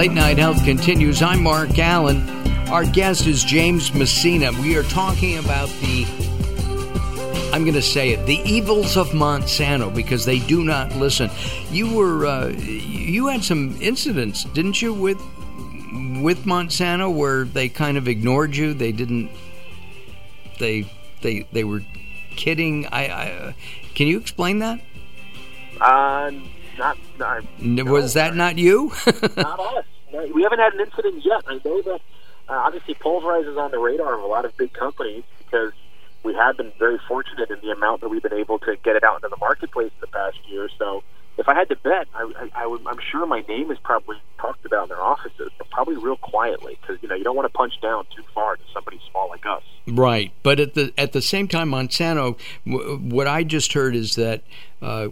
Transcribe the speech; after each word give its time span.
Late 0.00 0.12
Night 0.12 0.38
Health 0.38 0.64
continues. 0.64 1.20
I'm 1.20 1.42
Mark 1.42 1.78
Allen. 1.78 2.26
Our 2.70 2.86
guest 2.86 3.26
is 3.26 3.44
James 3.44 3.92
Messina. 3.92 4.50
We 4.50 4.74
are 4.78 4.82
talking 4.84 5.36
about 5.36 5.68
the, 5.68 6.06
I'm 7.52 7.64
going 7.64 7.74
to 7.74 7.82
say 7.82 8.12
it, 8.12 8.24
the 8.24 8.40
evils 8.46 8.96
of 8.96 9.08
Monsanto 9.08 9.94
because 9.94 10.24
they 10.24 10.38
do 10.38 10.64
not 10.64 10.96
listen. 10.96 11.28
You 11.70 11.94
were, 11.94 12.24
uh, 12.24 12.48
you 12.48 13.26
had 13.26 13.44
some 13.44 13.76
incidents, 13.78 14.44
didn't 14.44 14.80
you, 14.80 14.94
with 14.94 15.18
with 16.22 16.46
Monsanto 16.46 17.14
where 17.14 17.44
they 17.44 17.68
kind 17.68 17.98
of 17.98 18.08
ignored 18.08 18.56
you? 18.56 18.72
They 18.72 18.92
didn't. 18.92 19.30
They 20.58 20.90
they 21.20 21.46
they 21.52 21.64
were 21.64 21.82
kidding. 22.36 22.86
I, 22.86 23.02
I 23.02 23.56
can 23.94 24.06
you 24.06 24.18
explain 24.18 24.60
that? 24.60 24.80
Uh, 25.78 26.30
not, 26.78 26.96
not 27.18 27.44
was 27.86 28.14
that 28.14 28.34
not 28.34 28.56
you? 28.56 28.92
not 29.36 29.60
us. 29.60 29.84
We 30.12 30.42
haven't 30.42 30.58
had 30.58 30.74
an 30.74 30.80
incident 30.80 31.24
yet. 31.24 31.42
I 31.46 31.60
know 31.64 31.82
that 31.82 32.00
uh, 32.48 32.52
obviously 32.52 32.94
Pulverize 32.94 33.46
is 33.46 33.56
on 33.56 33.70
the 33.70 33.78
radar 33.78 34.14
of 34.14 34.22
a 34.22 34.26
lot 34.26 34.44
of 34.44 34.56
big 34.56 34.72
companies 34.72 35.24
because 35.38 35.72
we 36.22 36.34
have 36.34 36.56
been 36.56 36.72
very 36.78 36.98
fortunate 37.08 37.50
in 37.50 37.58
the 37.60 37.70
amount 37.70 38.02
that 38.02 38.08
we've 38.08 38.22
been 38.22 38.34
able 38.34 38.58
to 38.60 38.76
get 38.82 38.96
it 38.96 39.04
out 39.04 39.16
into 39.16 39.28
the 39.28 39.36
marketplace 39.38 39.90
in 39.94 40.00
the 40.00 40.06
past 40.08 40.36
year. 40.48 40.68
So 40.78 41.02
if 41.38 41.48
I 41.48 41.54
had 41.54 41.68
to 41.70 41.76
bet, 41.76 42.06
I, 42.14 42.30
I, 42.36 42.62
I 42.62 42.66
would, 42.66 42.86
I'm 42.86 42.98
sure 43.10 43.24
my 43.24 43.40
name 43.48 43.70
is 43.70 43.78
probably 43.78 44.16
talked 44.38 44.66
about 44.66 44.84
in 44.84 44.88
their 44.90 45.00
offices, 45.00 45.50
but 45.56 45.70
probably 45.70 45.96
real 45.96 46.16
quietly 46.16 46.78
because 46.80 47.02
you 47.02 47.08
know 47.08 47.14
you 47.14 47.24
don't 47.24 47.36
want 47.36 47.50
to 47.50 47.56
punch 47.56 47.80
down 47.80 48.04
too 48.14 48.22
far 48.34 48.56
to 48.56 48.62
somebody 48.74 49.00
small 49.10 49.28
like 49.28 49.46
us. 49.46 49.62
Right, 49.86 50.32
but 50.42 50.60
at 50.60 50.74
the 50.74 50.92
at 50.98 51.12
the 51.12 51.22
same 51.22 51.48
time, 51.48 51.70
Monsanto, 51.70 52.38
w- 52.66 52.98
what 52.98 53.26
I 53.26 53.42
just 53.44 53.72
heard 53.72 53.94
is 53.96 54.16
that. 54.16 54.42
Uh, 54.82 55.08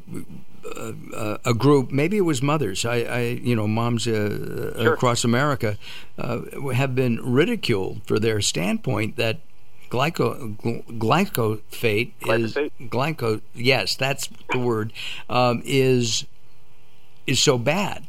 uh, 1.14 1.38
a 1.44 1.54
group, 1.54 1.90
maybe 1.90 2.16
it 2.16 2.22
was 2.22 2.42
mothers, 2.42 2.84
I, 2.84 2.96
I 2.96 3.20
you 3.20 3.56
know, 3.56 3.66
moms 3.66 4.06
uh, 4.06 4.74
sure. 4.80 4.94
across 4.94 5.24
America, 5.24 5.78
uh, 6.18 6.40
have 6.72 6.94
been 6.94 7.20
ridiculed 7.22 8.02
for 8.04 8.18
their 8.18 8.40
standpoint 8.40 9.16
that 9.16 9.40
glyco 9.90 10.56
glyphosate 10.98 12.12
is 12.26 12.54
glyco. 12.88 13.40
Yes, 13.54 13.96
that's 13.96 14.28
the 14.52 14.58
word. 14.58 14.92
Um, 15.28 15.62
is 15.64 16.26
is 17.26 17.42
so 17.42 17.58
bad. 17.58 18.06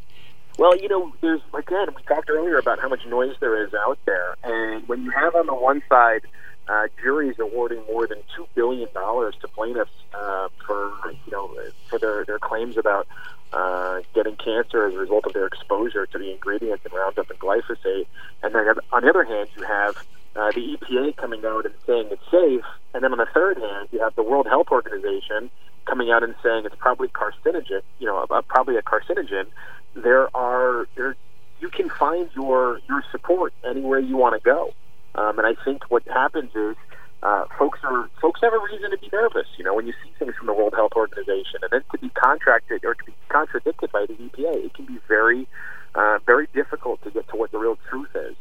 Well, 0.58 0.78
you 0.78 0.90
know, 0.90 1.14
there's 1.22 1.42
again, 1.54 1.88
we 1.96 2.04
talked 2.04 2.30
earlier 2.30 2.58
about 2.58 2.80
how 2.80 2.90
much 2.90 3.06
noise 3.06 3.36
there 3.40 3.66
is 3.66 3.74
out 3.74 3.98
there, 4.06 4.36
and 4.44 4.88
when 4.88 5.04
you 5.04 5.12
have 5.12 5.36
on 5.36 5.46
the 5.46 5.56
one 5.56 5.82
side 5.88 6.22
uh, 6.70 6.88
juries 7.02 7.36
awarding 7.40 7.84
more 7.92 8.06
than 8.08 8.20
two 8.36 8.48
billion 8.54 8.88
dollars 8.94 9.36
to 9.42 9.48
plaintiffs 9.48 9.92
uh, 10.14 10.48
for 10.66 10.92
you 11.26 11.32
know 11.32 11.52
for 11.88 11.98
their 11.98 12.24
their 12.26 12.40
claims 12.40 12.78
about 12.78 13.08
uh, 13.54 14.02
getting 14.14 14.36
cancer 14.36 14.86
as 14.86 14.94
a 14.94 14.98
result 14.98 15.26
of 15.26 15.34
their 15.34 15.48
exposure 15.48 16.06
to 16.06 16.18
the 16.20 16.32
ingredients 16.32 16.86
in 16.86 16.96
Roundup 16.96 17.30
and 17.30 17.40
glyphosate, 17.40 18.06
and 18.44 18.54
then 18.54 18.68
on 18.94 19.02
the 19.02 19.10
other 19.10 19.24
hand, 19.24 19.50
you 19.58 19.64
have 19.64 19.98
uh, 20.36 20.52
the 20.52 20.78
EPA 20.78 21.16
coming 21.16 21.44
out 21.44 21.66
and 21.66 21.74
saying 21.88 22.08
it's 22.12 22.24
safe, 22.30 22.64
and 22.94 23.04
then 23.04 23.12
on 23.12 23.18
the 23.18 23.28
third 23.34 23.58
hand, 23.58 23.90
you 23.92 24.00
have 24.00 24.16
the 24.16 24.24
World 24.24 24.46
Health 24.46 24.68
Organization 24.72 25.50
coming 25.86 26.12
out 26.12 26.22
and 26.22 26.36
saying 26.44 26.66
it's 26.66 26.76
probably 26.76 27.08
carcinogenic, 27.08 27.82
you 27.98 28.06
know, 28.06 28.28
uh, 28.30 28.42
probably 28.44 28.78
a 28.78 28.84
carcinogen. 28.84 29.48
There 29.96 30.36
are 30.38 30.88
there 30.96 31.16
you 31.60 31.70
can 31.70 31.90
find 31.90 32.30
your 32.36 32.80
your 32.88 33.04
support 33.12 33.54
anywhere 33.68 34.00
you 34.00 34.16
want 34.16 34.36
to 34.36 34.46
go, 34.46 34.74
um, 35.20 35.38
and 35.38 35.46
I 35.46 35.56
think 35.66 35.84
what 35.90 36.08
happens 36.08 36.52
is 36.56 36.76
uh, 37.22 37.44
folks 37.58 37.80
are 37.84 38.10
folks 38.22 38.40
have 38.42 38.54
a 38.54 38.60
reason 38.72 38.92
to 38.92 38.98
be 38.98 39.10
nervous. 39.12 39.48
You 39.58 39.66
know, 39.66 39.74
when 39.74 39.86
you 39.86 39.94
see 40.04 40.12
things 40.18 40.34
from 40.36 40.48
the 40.48 40.54
World 40.54 40.74
Health 40.74 40.94
Organization, 40.96 41.60
and 41.62 41.70
then 41.72 41.84
to 41.92 41.98
be 41.98 42.10
contracted 42.10 42.86
or 42.86 42.94
to 42.94 43.04
be 43.04 43.14
contradicted 43.28 43.92
by 43.92 44.06
the 44.06 44.14
EPA, 44.14 44.66
it 44.66 44.74
can 44.74 44.86
be 44.86 44.98
very 45.10 45.46
uh, 45.96 46.20
very 46.26 46.48
difficult 46.54 47.04
to 47.04 47.12
get 47.12 47.28
to 47.30 47.36
what 47.36 47.52
the 47.52 47.58
real 47.58 47.78
truth 47.90 48.16
is. 48.16 48.36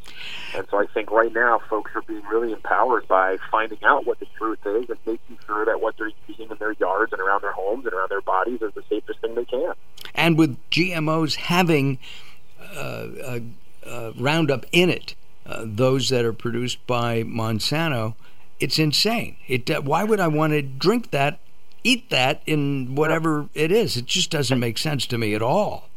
And 0.55 0.67
so 0.71 0.79
I 0.79 0.87
think 0.87 1.11
right 1.11 1.33
now 1.33 1.61
folks 1.69 1.91
are 1.97 2.03
being 2.03 2.23
really 2.31 2.53
empowered 2.53 3.09
by 3.09 3.39
finding 3.51 3.79
out 3.85 4.07
what 4.07 4.21
the 4.21 4.27
truth 4.37 4.61
is 4.65 4.89
and 4.89 4.99
making 5.05 5.39
sure 5.47 5.65
that 5.65 5.81
what 5.81 5.97
they're 5.99 6.13
using 6.29 6.49
in 6.51 6.57
their 6.59 6.73
yards 6.73 7.13
and 7.13 7.21
around 7.21 7.43
their 7.43 7.53
homes 7.53 7.87
and 7.87 7.95
around 7.95 8.11
their 8.11 8.21
bodies 8.21 8.63
is 8.63 8.73
the 8.75 8.85
safest 8.89 9.21
thing 9.21 9.35
they 9.35 9.47
can. 9.47 9.73
And 10.15 10.39
with 10.39 10.57
GMOs 10.71 11.35
having 11.37 11.99
uh, 12.77 13.41
Roundup 14.17 14.67
in 14.71 14.91
it, 14.91 15.17
uh, 15.49 15.63
those 15.65 16.11
that 16.11 16.25
are 16.25 16.33
produced 16.33 16.87
by 16.87 17.23
Monsanto, 17.23 18.15
it's 18.61 18.79
insane. 18.79 19.37
It 19.47 19.71
uh, 19.71 19.81
why 19.81 20.05
would 20.05 20.21
I 20.21 20.29
want 20.29 20.53
to 20.53 20.63
drink 20.63 21.11
that, 21.11 21.41
eat 21.83 22.11
that 22.11 22.43
in 22.47 22.95
whatever 22.95 23.49
it 23.55 23.73
is? 23.73 23.97
It 23.97 24.07
just 24.07 24.31
doesn't 24.31 24.59
make 24.59 24.79
sense 24.79 25.07
to 25.07 25.19
me 25.19 25.35
at 25.35 25.43
all. 25.43 25.89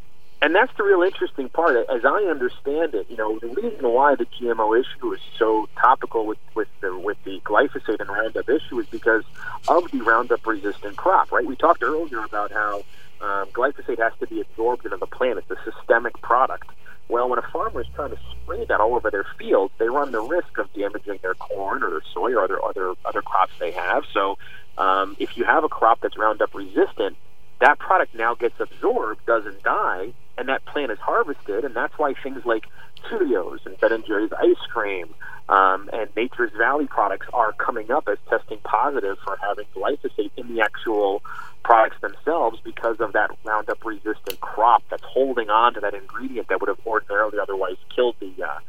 And 0.43 0.55
that's 0.55 0.75
the 0.75 0.83
real 0.83 1.03
interesting 1.03 1.49
part. 1.49 1.75
As 1.87 2.03
I 2.03 2.23
understand 2.23 2.95
it, 2.95 3.05
you 3.11 3.17
know, 3.17 3.37
the 3.37 3.49
reason 3.49 3.87
why 3.87 4.15
the 4.15 4.25
GMO 4.25 4.79
issue 4.79 5.13
is 5.13 5.19
so 5.37 5.69
topical 5.79 6.25
with, 6.25 6.39
with 6.55 6.67
the 6.81 6.97
with 6.97 7.17
the 7.25 7.39
glyphosate 7.41 7.99
and 7.99 8.09
Roundup 8.09 8.49
issue 8.49 8.79
is 8.79 8.87
because 8.87 9.23
of 9.67 9.91
the 9.91 10.01
Roundup 10.01 10.45
resistant 10.47 10.97
crop, 10.97 11.31
right? 11.31 11.45
We 11.45 11.55
talked 11.55 11.83
earlier 11.83 12.23
about 12.23 12.51
how 12.51 12.77
um, 13.21 13.49
glyphosate 13.49 13.99
has 13.99 14.13
to 14.19 14.25
be 14.25 14.41
absorbed 14.41 14.83
into 14.83 14.97
the 14.97 15.05
plant. 15.05 15.37
It's 15.37 15.51
a 15.51 15.71
systemic 15.71 16.19
product. 16.21 16.71
Well, 17.07 17.29
when 17.29 17.37
a 17.37 17.43
farmer 17.43 17.81
is 17.81 17.87
trying 17.93 18.09
to 18.09 18.19
spray 18.31 18.65
that 18.65 18.79
all 18.79 18.95
over 18.95 19.10
their 19.21 19.33
fields, 19.37 19.73
they 19.77 19.87
run 19.87 20.11
the 20.11 20.21
risk 20.21 20.57
of 20.57 20.71
damaging 20.73 21.19
their 21.21 21.33
corn 21.35 21.83
or 21.83 21.89
their 21.91 22.01
soy 22.13 22.31
or 22.33 22.43
other 22.43 22.63
other 22.63 22.93
other 23.05 23.21
crops 23.21 23.53
they 23.59 23.71
have. 23.71 24.03
So, 24.13 24.37
um, 24.77 25.15
if 25.19 25.37
you 25.37 25.43
have 25.43 25.63
a 25.63 25.69
crop 25.69 25.99
that's 26.01 26.17
Roundup 26.17 26.53
resistant, 26.53 27.17
that 27.59 27.79
product 27.79 28.15
now 28.15 28.35
gets 28.35 28.59
absorbed, 28.59 29.25
doesn't 29.25 29.63
die, 29.63 30.13
and 30.37 30.49
that 30.49 30.65
plant 30.65 30.91
is 30.91 30.99
harvested, 30.99 31.63
and 31.63 31.75
that's 31.75 31.97
why 31.97 32.13
things 32.13 32.45
like 32.45 32.65
Cheerios 33.03 33.65
and 33.65 33.79
Ben 33.79 33.91
and 33.91 34.05
Jerry's 34.05 34.31
ice 34.33 34.65
cream 34.71 35.13
um, 35.49 35.89
and 35.91 36.09
Nature's 36.15 36.51
Valley 36.57 36.87
products 36.87 37.27
are 37.33 37.51
coming 37.53 37.91
up 37.91 38.07
as 38.07 38.17
testing 38.29 38.59
positive 38.63 39.17
for 39.23 39.37
having 39.41 39.65
glyphosate 39.75 40.31
in 40.37 40.53
the 40.53 40.61
actual 40.61 41.21
products 41.63 41.97
themselves 42.01 42.59
because 42.63 42.99
of 42.99 43.13
that 43.13 43.31
Roundup 43.43 43.83
resistant 43.83 44.39
crop 44.39 44.83
that's 44.89 45.03
holding 45.03 45.49
on 45.49 45.73
to 45.73 45.79
that 45.79 45.93
ingredient 45.93 46.47
that 46.47 46.61
would 46.61 46.69
have 46.69 46.79
ordinarily 46.85 47.37
otherwise 47.39 47.75
killed 47.93 48.15
the 48.19 48.31
uh, 48.43 48.59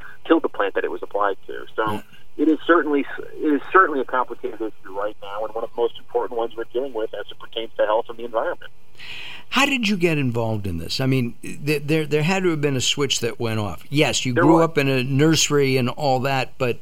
the 0.41 0.48
plant 0.48 0.75
that 0.75 0.84
it 0.84 0.91
was 0.91 1.03
applied 1.03 1.37
to. 1.47 1.66
So 1.76 2.03
it 2.37 2.48
is 2.48 2.59
certainly 2.66 3.04
it 3.37 3.53
is 3.53 3.60
certainly 3.72 4.00
a 4.00 4.04
complicated 4.04 4.60
issue 4.60 4.98
right 4.98 5.16
now, 5.22 5.44
and 5.44 5.54
one 5.54 5.65
of 5.65 5.70
the 5.70 5.76
most 5.76 5.98
important 5.98 6.38
ones 6.38 6.56
we're 6.56 6.65
dealing 6.72 6.93
with 6.93 7.12
as 7.15 7.26
it 7.31 7.38
pertains 7.38 7.70
to 7.76 7.84
health 7.84 8.06
and 8.09 8.19
the 8.19 8.25
environment. 8.25 8.72
How 9.50 9.66
did 9.66 9.88
you 9.88 9.97
get 9.97 10.16
involved 10.16 10.66
in 10.66 10.78
this? 10.78 11.00
I 11.00 11.06
mean, 11.06 11.34
there 11.42 12.06
there 12.06 12.22
had 12.22 12.42
to 12.44 12.50
have 12.50 12.60
been 12.60 12.76
a 12.76 12.81
switch 12.81 13.21
that 13.21 13.38
went 13.38 13.60
off. 13.60 13.84
Yes, 13.91 14.25
you 14.25 14.32
there 14.32 14.44
grew 14.44 14.56
was. 14.56 14.65
up 14.65 14.78
in 14.78 14.88
a 14.88 15.04
nursery 15.04 15.76
and 15.76 15.88
all 15.91 16.21
that, 16.21 16.56
but 16.56 16.81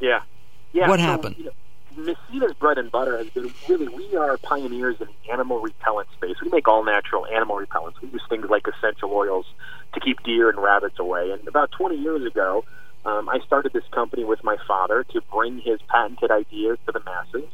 yeah, 0.00 0.22
yeah. 0.72 0.88
What 0.88 1.00
so, 1.00 1.04
happened? 1.04 1.36
You 1.38 1.44
know, 1.46 1.52
Messina's 1.96 2.54
bread 2.54 2.78
and 2.78 2.90
butter 2.92 3.16
has 3.16 3.28
been 3.30 3.52
really 3.68 3.88
we 3.88 4.16
are 4.16 4.36
pioneers 4.38 5.00
in 5.00 5.08
the 5.08 5.32
animal 5.32 5.60
repellent 5.60 6.08
space. 6.12 6.36
We 6.42 6.50
make 6.50 6.68
all 6.68 6.84
natural 6.84 7.26
animal 7.26 7.56
repellents. 7.56 8.00
We 8.00 8.08
use 8.10 8.22
things 8.28 8.48
like 8.48 8.66
essential 8.68 9.12
oils 9.12 9.46
to 9.94 10.00
keep 10.00 10.22
deer 10.22 10.48
and 10.48 10.58
rabbits 10.58 10.98
away. 10.98 11.30
And 11.30 11.46
about 11.48 11.70
20 11.72 11.96
years 11.96 12.24
ago, 12.24 12.64
um, 13.04 13.28
I 13.28 13.38
started 13.46 13.72
this 13.72 13.84
company 13.92 14.24
with 14.24 14.42
my 14.42 14.56
father 14.66 15.04
to 15.12 15.20
bring 15.32 15.58
his 15.58 15.80
patented 15.88 16.30
ideas 16.30 16.78
to 16.86 16.92
the 16.92 17.00
masses. 17.04 17.48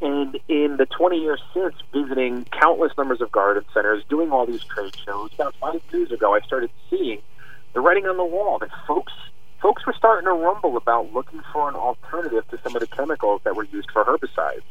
And 0.00 0.38
in 0.48 0.76
the 0.76 0.86
20 0.86 1.18
years 1.18 1.40
since, 1.54 1.74
visiting 1.92 2.44
countless 2.46 2.92
numbers 2.98 3.20
of 3.20 3.32
garden 3.32 3.64
centers, 3.72 4.04
doing 4.08 4.30
all 4.30 4.46
these 4.46 4.64
trade 4.64 4.94
shows, 5.04 5.32
about 5.34 5.54
five 5.56 5.80
years 5.92 6.10
ago, 6.12 6.34
I 6.34 6.40
started 6.40 6.70
seeing 6.90 7.20
the 7.72 7.80
writing 7.80 8.06
on 8.06 8.16
the 8.16 8.24
wall 8.24 8.58
that 8.58 8.70
folks 8.86 9.12
folks 9.60 9.86
were 9.86 9.94
starting 9.96 10.26
to 10.26 10.32
rumble 10.32 10.76
about 10.76 11.12
looking 11.12 11.42
for 11.52 11.68
an 11.68 11.74
alternative 11.74 12.46
to 12.48 12.58
some 12.62 12.76
of 12.76 12.80
the 12.80 12.86
chemicals 12.86 13.40
that 13.44 13.56
were 13.56 13.64
used 13.64 13.90
for 13.90 14.04
herbicides. 14.04 14.62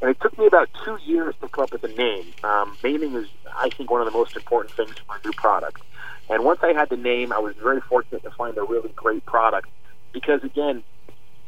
And 0.00 0.10
it 0.10 0.20
took 0.20 0.38
me 0.38 0.46
about 0.46 0.68
two 0.84 0.98
years 1.04 1.34
to 1.40 1.48
come 1.48 1.64
up 1.64 1.72
with 1.72 1.84
a 1.84 1.88
name. 1.88 2.26
Um, 2.42 2.76
naming 2.82 3.14
is, 3.14 3.28
I 3.54 3.68
think, 3.70 3.90
one 3.90 4.00
of 4.00 4.10
the 4.10 4.16
most 4.16 4.36
important 4.36 4.74
things 4.74 4.94
for 5.06 5.16
a 5.16 5.20
new 5.26 5.32
product. 5.32 5.82
And 6.30 6.44
once 6.44 6.60
I 6.62 6.72
had 6.72 6.88
the 6.88 6.96
name, 6.96 7.32
I 7.32 7.38
was 7.40 7.54
very 7.56 7.80
fortunate 7.80 8.22
to 8.22 8.30
find 8.30 8.56
a 8.56 8.62
really 8.62 8.92
great 8.94 9.26
product 9.26 9.68
because, 10.12 10.42
again, 10.44 10.84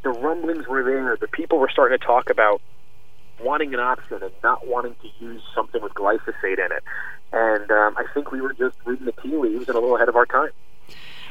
the 0.03 0.09
rumblings 0.09 0.67
were 0.67 0.83
there. 0.83 1.17
The 1.19 1.29
people 1.29 1.57
were 1.57 1.69
starting 1.69 1.97
to 1.97 2.05
talk 2.05 2.29
about 2.29 2.61
wanting 3.41 3.73
an 3.73 3.79
option 3.79 4.21
and 4.21 4.31
not 4.43 4.67
wanting 4.67 4.95
to 5.01 5.25
use 5.25 5.41
something 5.55 5.81
with 5.81 5.93
glyphosate 5.93 6.59
in 6.59 6.71
it. 6.71 6.83
And 7.31 7.71
um, 7.71 7.95
I 7.97 8.05
think 8.13 8.31
we 8.31 8.41
were 8.41 8.53
just 8.53 8.77
reading 8.85 9.05
the 9.05 9.13
tea 9.13 9.35
leaves 9.35 9.67
and 9.67 9.75
a 9.75 9.79
little 9.79 9.95
ahead 9.95 10.09
of 10.09 10.17
our 10.17 10.25
time. 10.25 10.51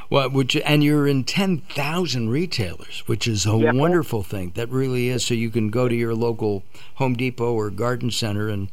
Well, 0.09 0.29
which 0.29 0.55
and 0.57 0.83
you're 0.83 1.07
in 1.07 1.23
ten 1.23 1.59
thousand 1.59 2.29
retailers, 2.29 3.03
which 3.07 3.27
is 3.27 3.45
a 3.45 3.57
yeah. 3.57 3.71
wonderful 3.71 4.21
thing. 4.21 4.51
That 4.55 4.69
really 4.69 5.09
is. 5.09 5.25
So 5.25 5.33
you 5.33 5.49
can 5.49 5.69
go 5.69 5.87
to 5.87 5.95
your 5.95 6.13
local 6.13 6.63
Home 6.95 7.15
Depot 7.15 7.53
or 7.53 7.69
garden 7.69 8.11
center 8.11 8.49
and 8.49 8.69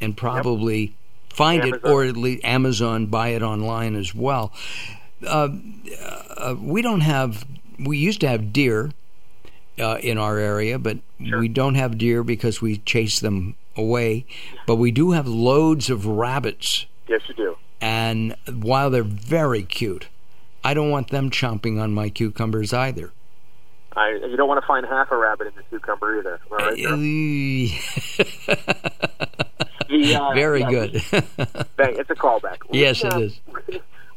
and 0.00 0.16
probably 0.16 0.96
find 1.32 1.62
Amazon. 1.62 1.80
it, 1.84 1.88
or 1.88 2.04
at 2.04 2.16
least 2.16 2.44
Amazon 2.44 3.06
buy 3.06 3.28
it 3.28 3.42
online 3.42 3.96
as 3.96 4.14
well. 4.14 4.52
Uh, 5.26 5.48
uh, 6.36 6.54
we 6.60 6.82
don't 6.82 7.00
have. 7.00 7.44
We 7.78 7.98
used 7.98 8.20
to 8.20 8.28
have 8.28 8.52
deer 8.52 8.92
uh, 9.78 9.98
in 10.02 10.18
our 10.18 10.38
area, 10.38 10.78
but 10.78 10.98
sure. 11.24 11.38
we 11.40 11.48
don't 11.48 11.74
have 11.74 11.98
deer 11.98 12.22
because 12.22 12.60
we 12.60 12.78
chase 12.78 13.20
them 13.20 13.56
away. 13.76 14.26
But 14.66 14.76
we 14.76 14.90
do 14.90 15.12
have 15.12 15.26
loads 15.26 15.90
of 15.90 16.06
rabbits. 16.06 16.86
Yes, 17.08 17.22
you 17.28 17.34
do. 17.34 17.56
And 17.80 18.36
while 18.48 18.90
they're 18.90 19.02
very 19.02 19.62
cute, 19.62 20.08
I 20.62 20.74
don't 20.74 20.90
want 20.90 21.08
them 21.10 21.30
chomping 21.30 21.80
on 21.80 21.92
my 21.92 22.08
cucumbers 22.08 22.72
either. 22.72 23.12
I, 23.94 24.12
you 24.12 24.36
don't 24.36 24.48
want 24.48 24.62
to 24.62 24.66
find 24.66 24.86
half 24.86 25.10
a 25.10 25.16
rabbit 25.16 25.48
in 25.48 25.52
the 25.56 25.62
cucumber 25.64 26.18
either. 26.18 26.40
Right 26.48 26.78
the, 30.02 30.16
uh, 30.16 30.34
Very 30.34 30.60
yeah, 30.60 30.70
good. 30.70 30.94
it's 31.12 32.10
a 32.10 32.14
callback. 32.14 32.58
Yes, 32.70 33.02
it 33.04 33.12
is. 33.14 33.40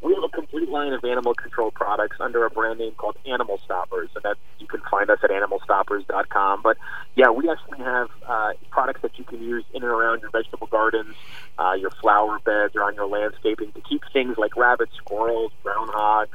We 0.02 0.14
have 0.14 0.22
a 0.22 0.28
complete 0.28 0.68
line 0.68 0.92
of 0.92 1.04
animal 1.04 1.34
control 1.34 1.70
products 1.72 2.18
under 2.20 2.44
a 2.44 2.50
brand 2.50 2.78
name 2.78 2.92
called 2.92 3.16
Animal 3.26 3.58
Stoppers, 3.64 4.08
and 4.14 4.22
that 4.22 4.36
you 4.60 4.66
can 4.66 4.80
find 4.90 5.10
us 5.10 5.18
at 5.24 5.30
animalstoppers.com. 5.30 6.62
But 6.62 6.76
yeah, 7.16 7.30
we 7.30 7.50
actually 7.50 7.78
have 7.78 8.08
uh, 8.26 8.52
products 8.70 9.02
that 9.02 9.18
you 9.18 9.24
can 9.24 9.42
use 9.42 9.64
in 9.74 9.82
and 9.82 9.90
around 9.90 10.20
your 10.20 10.30
vegetable 10.30 10.68
gardens, 10.68 11.16
uh, 11.58 11.72
your 11.72 11.90
flower 11.90 12.38
beds, 12.40 12.76
or 12.76 12.84
on 12.84 12.94
your 12.94 13.06
landscaping 13.06 13.72
to 13.72 13.80
keep 13.80 14.02
things 14.12 14.36
like 14.38 14.56
rabbits, 14.56 14.92
squirrels, 14.96 15.50
groundhogs, 15.64 16.28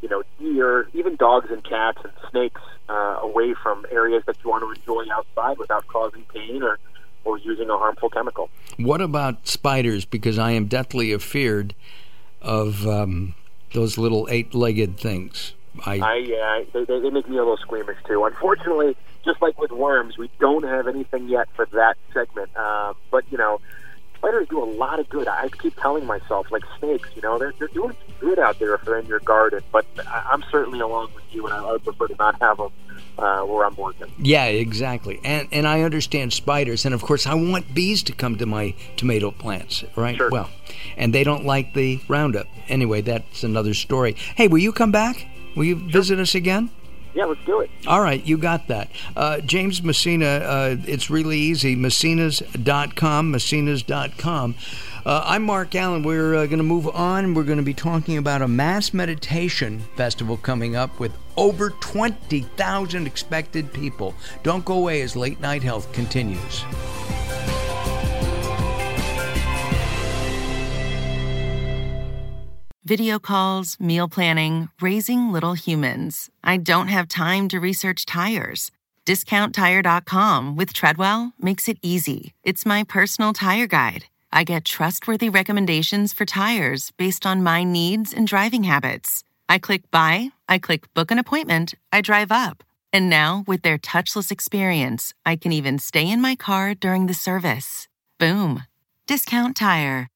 you 0.00 0.08
know, 0.08 0.22
deer, 0.38 0.88
even 0.92 1.16
dogs 1.16 1.50
and 1.50 1.64
cats 1.64 1.98
and 2.04 2.12
snakes 2.30 2.60
uh, 2.88 3.18
away 3.22 3.54
from 3.54 3.84
areas 3.90 4.22
that 4.26 4.36
you 4.44 4.50
want 4.50 4.62
to 4.62 4.70
enjoy 4.70 5.04
outside 5.12 5.58
without 5.58 5.86
causing 5.88 6.22
pain 6.32 6.62
or 6.62 6.78
or 7.28 7.38
using 7.38 7.68
a 7.68 7.76
harmful 7.76 8.08
chemical. 8.08 8.48
What 8.78 9.00
about 9.00 9.46
spiders? 9.46 10.04
Because 10.06 10.38
I 10.38 10.52
am 10.52 10.66
deathly 10.66 11.12
afeared 11.12 11.74
of 12.40 12.86
um, 12.86 13.34
those 13.74 13.98
little 13.98 14.26
eight-legged 14.30 14.98
things. 14.98 15.52
I, 15.84 15.98
I 15.98 16.14
yeah, 16.16 16.62
they, 16.72 16.84
they 16.84 17.10
make 17.10 17.28
me 17.28 17.36
a 17.36 17.40
little 17.40 17.58
squeamish 17.58 17.98
too. 18.06 18.24
Unfortunately, 18.24 18.96
just 19.24 19.42
like 19.42 19.60
with 19.60 19.70
worms, 19.70 20.16
we 20.16 20.30
don't 20.40 20.64
have 20.64 20.88
anything 20.88 21.28
yet 21.28 21.48
for 21.54 21.66
that 21.66 21.96
segment. 22.14 22.50
Uh, 22.56 22.94
but 23.10 23.24
you 23.30 23.38
know, 23.38 23.60
spiders 24.16 24.48
do 24.48 24.62
a 24.62 24.64
lot 24.64 24.98
of 24.98 25.08
good. 25.08 25.28
I 25.28 25.48
keep 25.48 25.76
telling 25.76 26.06
myself, 26.06 26.50
like 26.50 26.62
snakes, 26.78 27.10
you 27.14 27.22
know, 27.22 27.38
they're, 27.38 27.52
they're 27.58 27.68
doing 27.68 27.94
good 28.20 28.38
out 28.38 28.58
there 28.58 28.74
if 28.74 28.82
they're 28.82 28.98
in 28.98 29.06
your 29.06 29.20
garden. 29.20 29.62
But 29.70 29.86
I'm 30.06 30.42
certainly 30.50 30.80
along 30.80 31.10
with 31.14 31.24
you, 31.30 31.46
and 31.46 31.54
I 31.54 31.72
would 31.72 31.84
prefer 31.84 32.08
to 32.08 32.16
not 32.16 32.40
have 32.40 32.56
them 32.56 32.72
uh, 33.18 33.40
where 33.42 33.66
I'm 33.66 33.76
working. 33.76 34.10
Yeah, 34.18 34.44
exactly. 34.46 35.20
And 35.24 35.48
and 35.52 35.66
I 35.66 35.82
understand 35.82 36.32
spiders, 36.32 36.84
and 36.84 36.94
of 36.94 37.02
course, 37.02 37.26
I 37.26 37.34
want 37.34 37.74
bees 37.74 38.02
to 38.04 38.12
come 38.12 38.36
to 38.38 38.46
my 38.46 38.74
tomato 38.96 39.30
plants, 39.30 39.84
right? 39.96 40.16
Sure. 40.16 40.30
Well, 40.30 40.50
and 40.96 41.14
they 41.14 41.24
don't 41.24 41.44
like 41.44 41.74
the 41.74 42.00
Roundup. 42.08 42.46
Anyway, 42.68 43.00
that's 43.00 43.42
another 43.42 43.74
story. 43.74 44.14
Hey, 44.36 44.48
will 44.48 44.58
you 44.58 44.72
come 44.72 44.92
back? 44.92 45.26
Will 45.56 45.64
you 45.64 45.78
sure. 45.78 45.88
visit 45.88 46.20
us 46.20 46.34
again? 46.34 46.70
Yeah, 47.14 47.24
let's 47.24 47.44
do 47.46 47.60
it. 47.60 47.70
All 47.86 48.00
right, 48.00 48.24
you 48.24 48.38
got 48.38 48.68
that. 48.68 48.90
Uh, 49.16 49.40
James 49.40 49.82
Messina, 49.82 50.26
uh, 50.26 50.76
it's 50.86 51.10
really 51.10 51.38
easy. 51.38 51.74
Messinas.com, 51.74 53.32
Messinas.com. 53.32 54.54
Uh, 55.06 55.22
I'm 55.24 55.44
Mark 55.44 55.74
Allen. 55.74 56.02
We're 56.02 56.34
uh, 56.34 56.46
going 56.46 56.58
to 56.58 56.64
move 56.64 56.88
on. 56.88 57.34
We're 57.34 57.44
going 57.44 57.58
to 57.58 57.64
be 57.64 57.74
talking 57.74 58.18
about 58.18 58.42
a 58.42 58.48
mass 58.48 58.92
meditation 58.92 59.80
festival 59.96 60.36
coming 60.36 60.74
up 60.74 60.98
with 60.98 61.12
over 61.36 61.70
20,000 61.70 63.06
expected 63.06 63.72
people. 63.72 64.14
Don't 64.42 64.64
go 64.64 64.74
away 64.74 65.02
as 65.02 65.14
Late 65.14 65.40
Night 65.40 65.62
Health 65.62 65.92
continues. 65.92 66.64
Video 72.84 73.18
calls, 73.18 73.76
meal 73.78 74.08
planning, 74.08 74.68
raising 74.80 75.30
little 75.30 75.52
humans. 75.52 76.30
I 76.42 76.56
don't 76.56 76.88
have 76.88 77.06
time 77.06 77.46
to 77.48 77.60
research 77.60 78.06
tires. 78.06 78.72
DiscountTire.com 79.04 80.56
with 80.56 80.72
Treadwell 80.72 81.32
makes 81.38 81.68
it 81.68 81.78
easy. 81.82 82.34
It's 82.44 82.66
my 82.66 82.84
personal 82.84 83.32
tire 83.32 83.66
guide. 83.66 84.06
I 84.32 84.44
get 84.44 84.64
trustworthy 84.64 85.28
recommendations 85.28 86.12
for 86.12 86.24
tires 86.24 86.92
based 86.98 87.24
on 87.24 87.42
my 87.42 87.64
needs 87.64 88.12
and 88.12 88.26
driving 88.26 88.64
habits. 88.64 89.24
I 89.48 89.58
click 89.58 89.90
buy, 89.90 90.30
I 90.48 90.58
click 90.58 90.92
book 90.94 91.10
an 91.10 91.18
appointment, 91.18 91.74
I 91.92 92.02
drive 92.02 92.30
up. 92.30 92.62
And 92.92 93.10
now, 93.10 93.44
with 93.46 93.62
their 93.62 93.78
touchless 93.78 94.30
experience, 94.30 95.14
I 95.24 95.36
can 95.36 95.52
even 95.52 95.78
stay 95.78 96.10
in 96.10 96.20
my 96.20 96.36
car 96.36 96.74
during 96.74 97.06
the 97.06 97.14
service. 97.14 97.88
Boom. 98.18 98.64
Discount 99.06 99.56
Tire. 99.56 100.08